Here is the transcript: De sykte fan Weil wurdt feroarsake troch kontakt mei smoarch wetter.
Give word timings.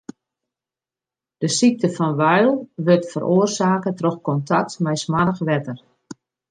De 1.43 1.47
sykte 1.57 1.89
fan 1.97 2.15
Weil 2.21 2.49
wurdt 2.85 3.11
feroarsake 3.13 3.91
troch 3.99 4.19
kontakt 4.27 4.73
mei 4.83 4.97
smoarch 5.03 5.41
wetter. 5.49 5.77